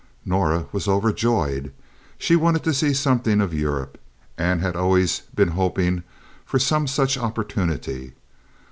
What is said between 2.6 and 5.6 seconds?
to see something of Europe, and had always been